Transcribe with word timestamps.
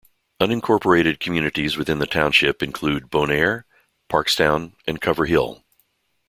Unincorporated 0.41 1.19
communities 1.19 1.77
within 1.77 1.99
the 1.99 2.07
township 2.07 2.63
include 2.63 3.11
Bon 3.11 3.29
Air, 3.29 3.67
Parkstown, 4.09 4.73
and 4.87 4.99
Cover 4.99 5.27
Hill. 5.27 5.63